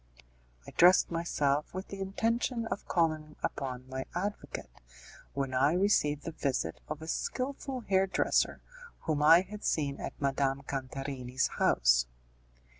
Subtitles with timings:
[0.65, 4.71] I dressed myself with the intention of calling upon my advocate,
[5.35, 8.61] when I received the visit of a skilful hair dresser
[9.01, 12.07] whom I had seen at Madame Cantarini's house.